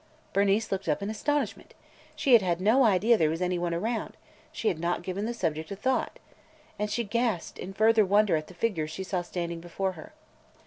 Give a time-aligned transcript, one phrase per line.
[0.33, 1.75] Bernice looked up in astonishment.
[2.15, 4.17] She had no idea there was any one around:
[4.51, 6.17] she had not given the subject a thought.
[6.79, 10.13] And she gasped in further wonder at the figure she saw standing before her.